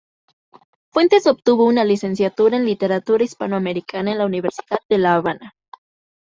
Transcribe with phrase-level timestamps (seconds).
[0.89, 5.53] Fuentes obtuvo una licenciatura en Literatura Hispanoamericana en la Universidad de La Habana.